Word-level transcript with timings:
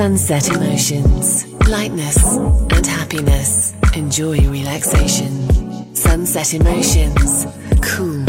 Sunset 0.00 0.48
Emotions, 0.48 1.46
lightness 1.68 2.16
and 2.24 2.86
happiness. 2.86 3.74
Enjoy 3.94 4.38
relaxation. 4.48 5.94
Sunset 5.94 6.54
Emotions, 6.54 7.46
cool 7.82 8.24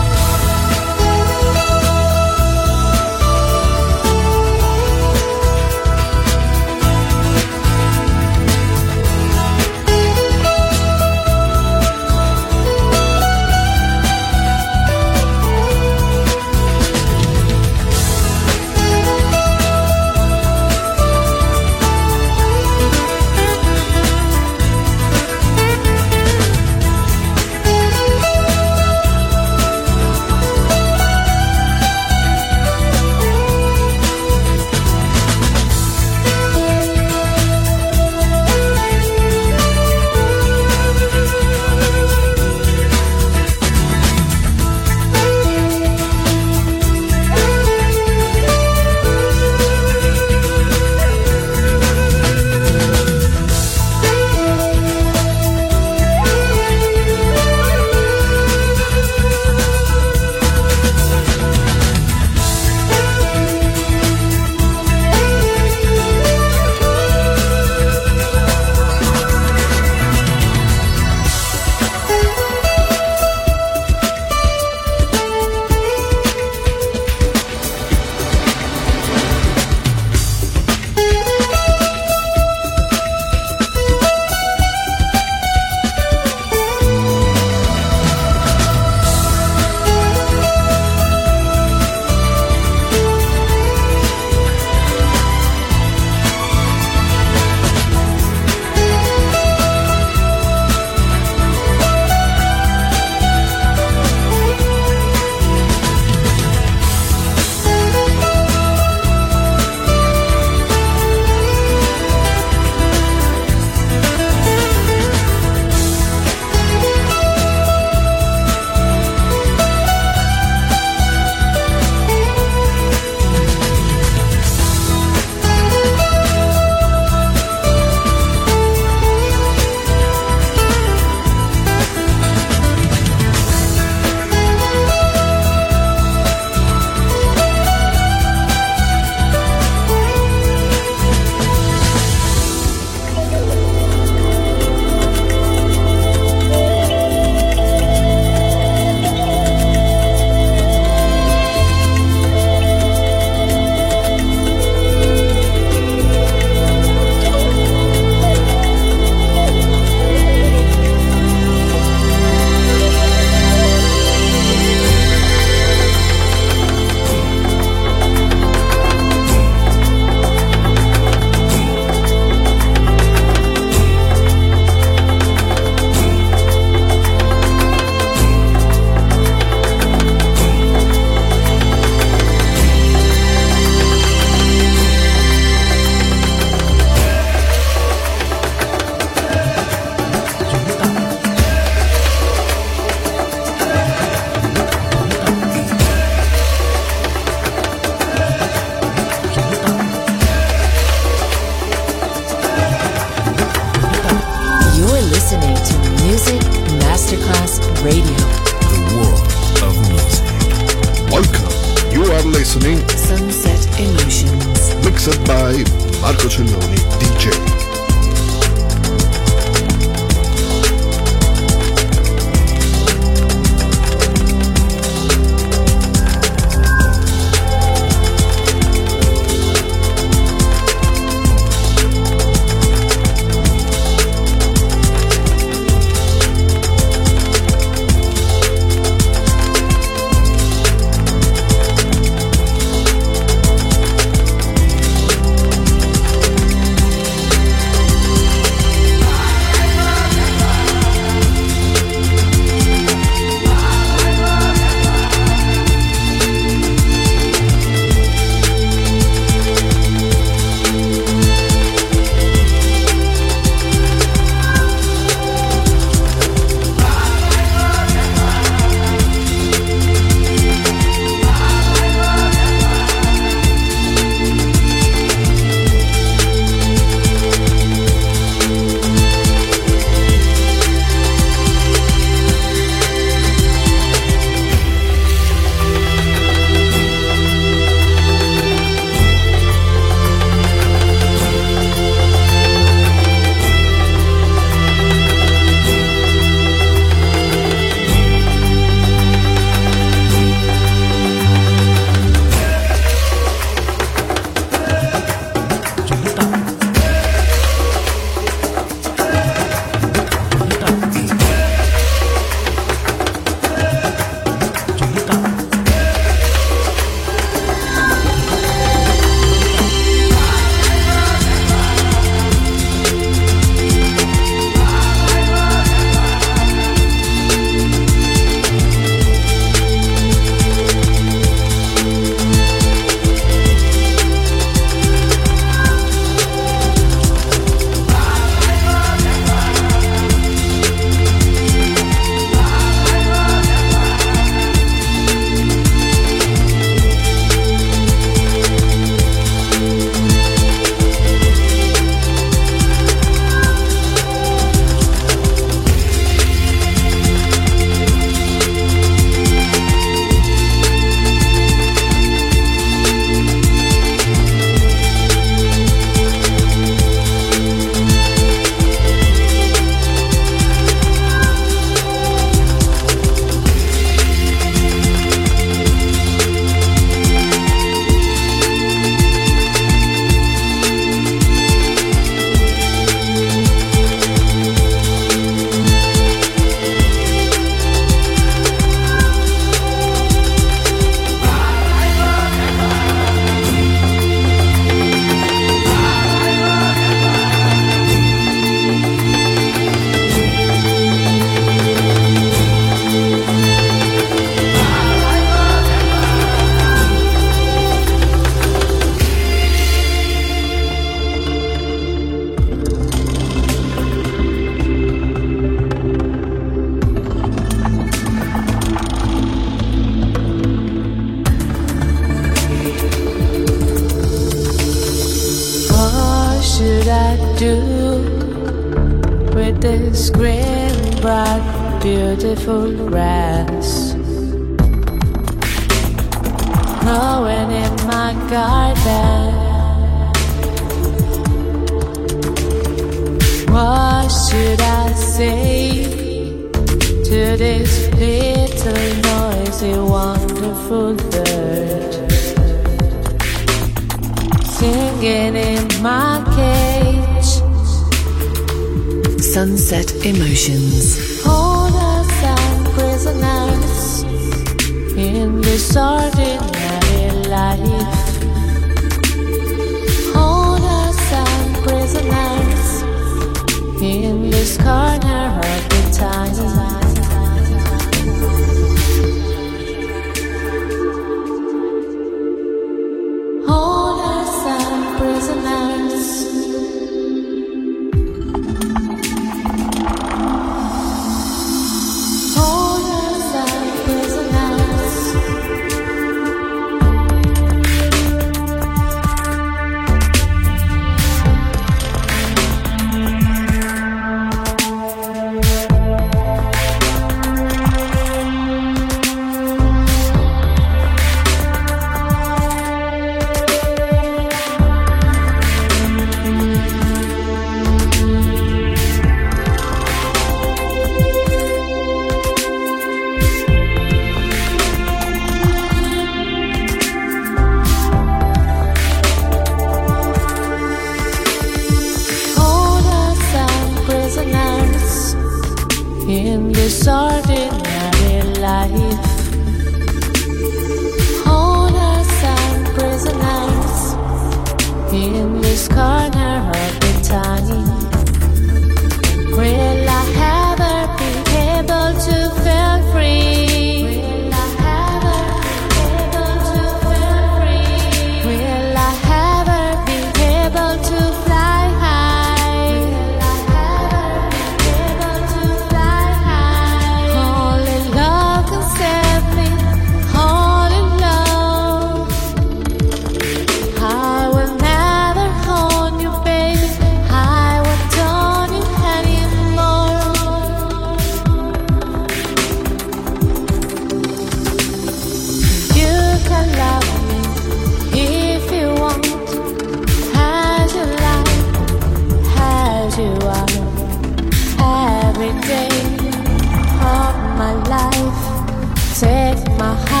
heart. 599.77 600.00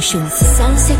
Emotions. 0.00 0.32
Sunset 0.56 0.99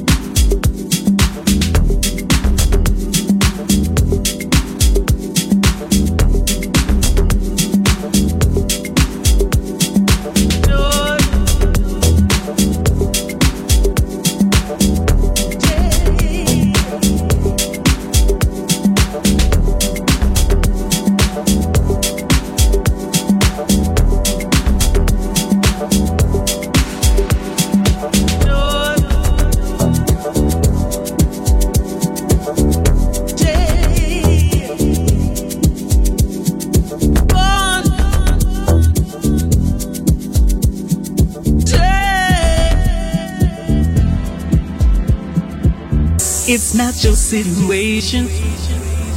Not 46.81 47.03
your 47.03 47.13
situation. 47.13 48.25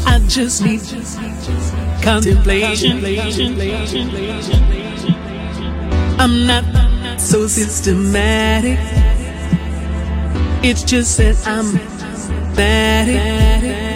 I 0.07 0.19
just 0.29 0.63
need 0.63 0.83
contemplation. 2.03 3.03
I'm 6.21 6.47
not 6.47 7.21
so 7.21 7.47
systematic. 7.47 8.79
It's 10.63 10.83
just 10.83 11.17
that 11.17 11.37
I'm 11.47 11.73
that. 12.55 13.94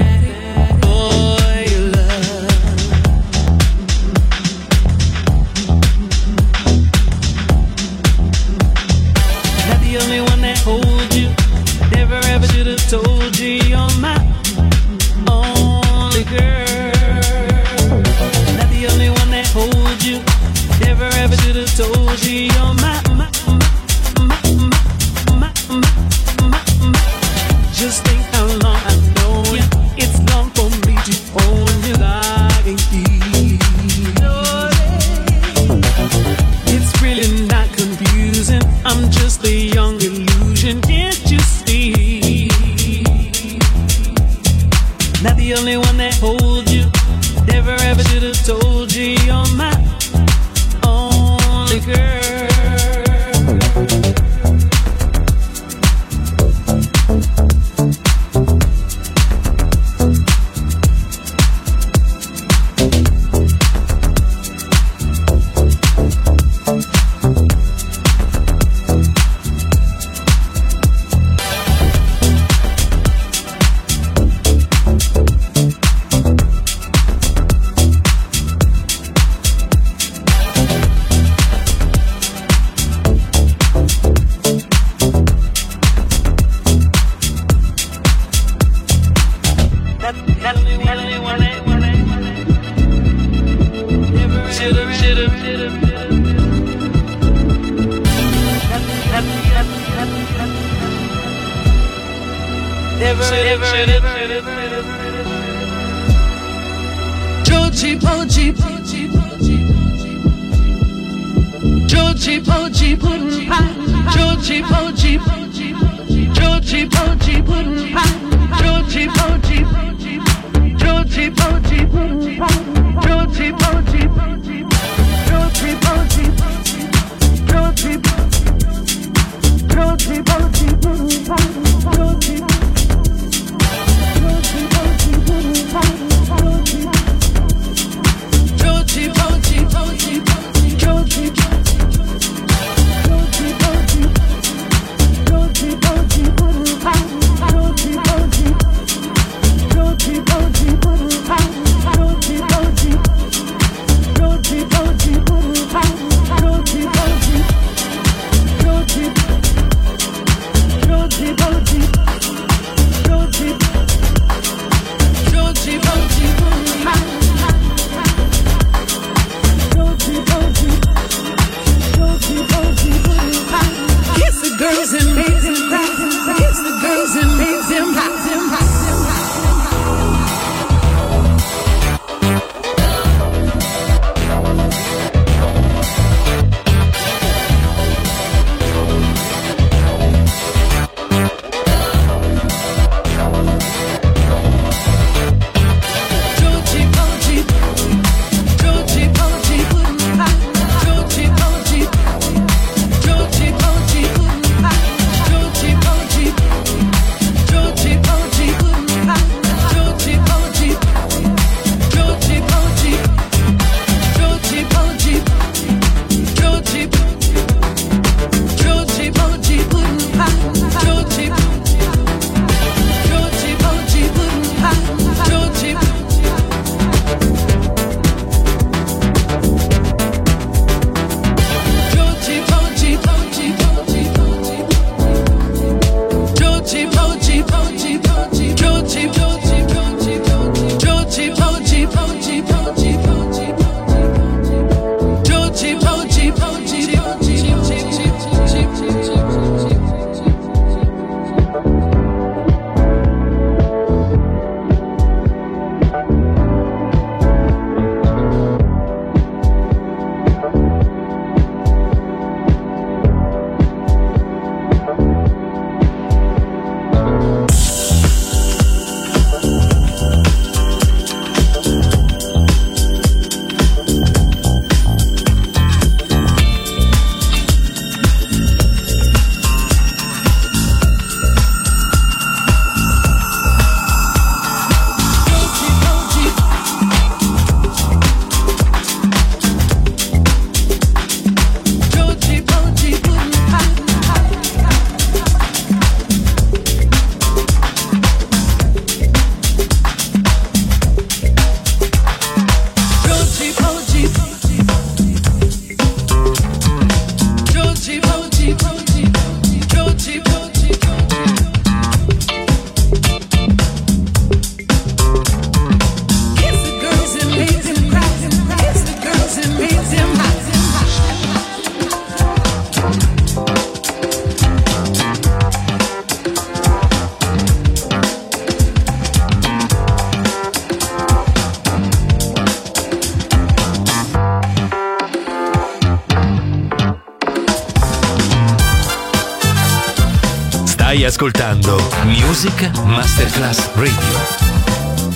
Ascoltando 341.18 341.76
Music 342.04 342.70
Masterclass 342.84 343.70
Radio. 343.74 343.92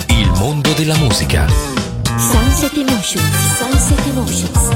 Il 0.07 0.29
mondo 0.31 0.69
della 0.73 0.97
musica. 0.97 1.47
Sunset 2.17 2.75
Emotions. 2.75 3.57
Sunset 3.57 4.05
Emotions. 4.07 4.69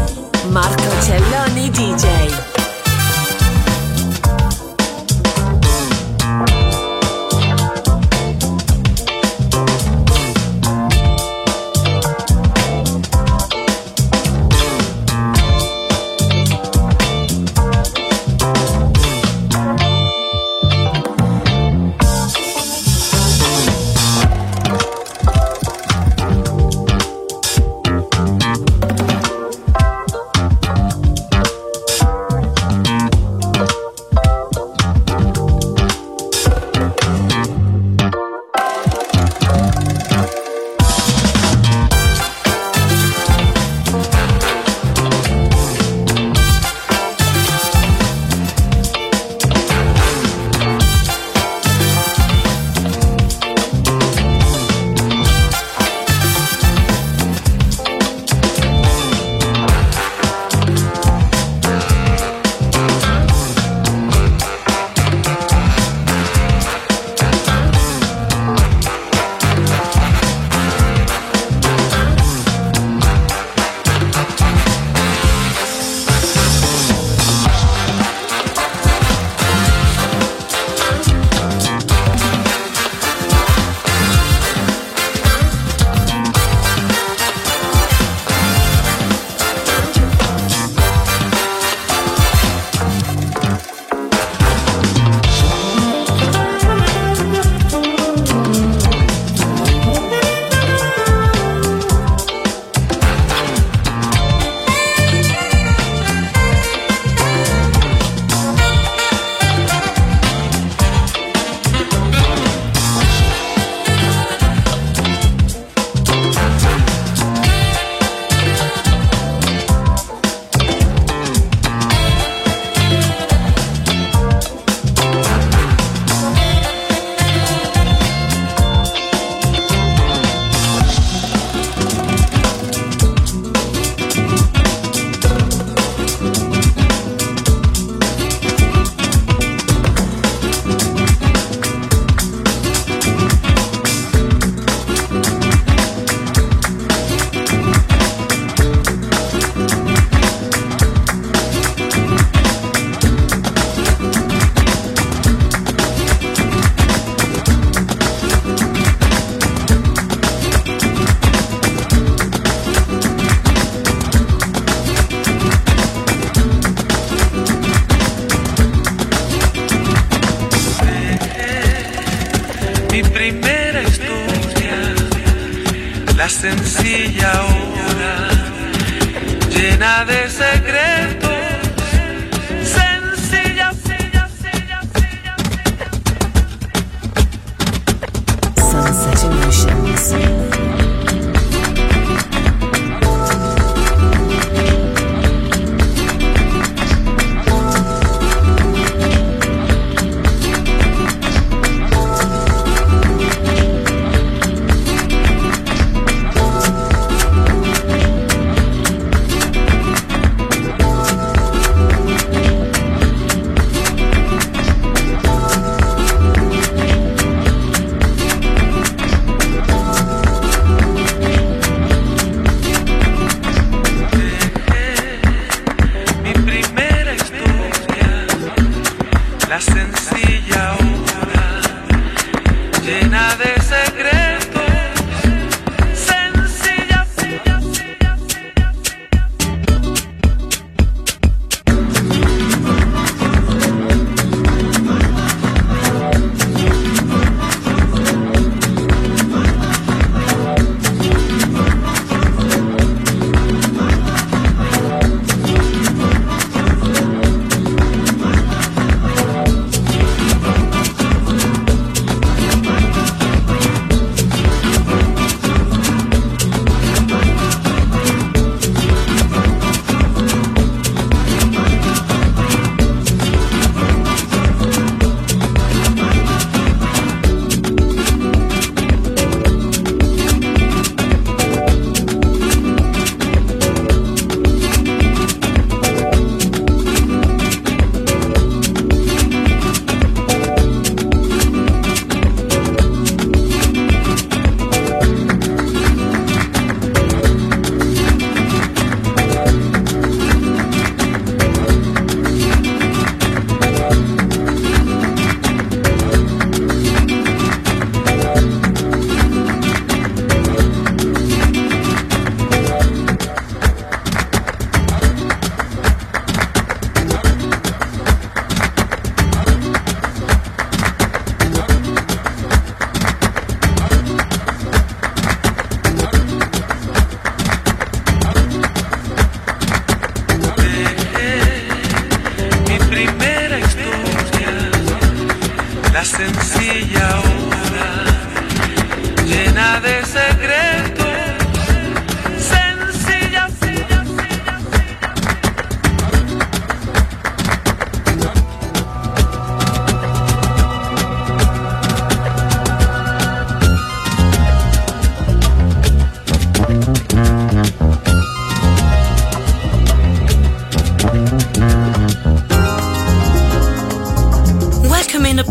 Marco 0.49 1.01
Celloni 1.01 1.69
DJ. 1.69 2.56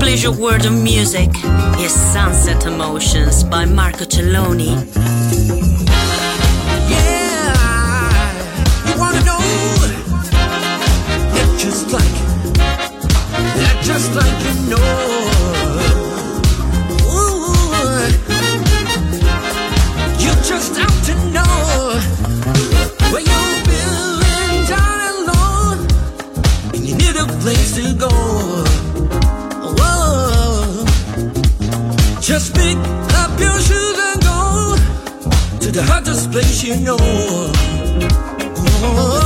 pleasure 0.07 0.31
word 0.31 0.65
of 0.65 0.73
music 0.73 1.31
is 1.81 1.93
Sunset 1.93 2.65
Emotions 2.65 3.43
by 3.43 3.65
Marco 3.65 4.05
Celloni. 4.05 4.77
just 11.59 11.91
like, 11.91 12.15
yeah, 13.59 13.83
just 13.83 14.15
like 14.15 14.45
you 14.45 14.71
know. 14.71 15.16
Just 32.37 32.55
pick 32.55 32.77
up 32.77 33.41
your 33.41 33.59
shoes 33.61 33.99
and 33.99 34.23
go 34.23 34.77
to 35.59 35.73
the 35.73 35.83
hottest 35.83 36.31
place 36.31 36.63
you 36.63 36.77
know. 36.77 36.99
Oh. 38.83 39.26